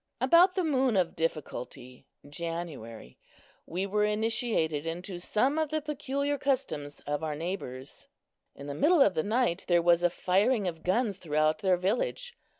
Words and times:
About 0.19 0.55
the 0.55 0.63
Moon 0.63 0.97
of 0.97 1.15
Difficulty 1.15 2.07
(January) 2.27 3.19
we 3.67 3.85
were 3.85 4.03
initiated 4.03 4.87
into 4.87 5.19
some 5.19 5.59
of 5.59 5.69
the 5.69 5.79
peculiar 5.79 6.39
customs 6.39 7.01
of 7.01 7.23
our 7.23 7.35
neighbors. 7.35 8.07
In 8.55 8.65
the 8.65 8.73
middle 8.73 9.03
of 9.03 9.13
the 9.13 9.21
night 9.21 9.63
there 9.67 9.79
was 9.83 10.01
a 10.01 10.09
firing 10.09 10.67
of 10.67 10.81
guns 10.81 11.17
throughout 11.19 11.59
their 11.59 11.77
village. 11.77 12.35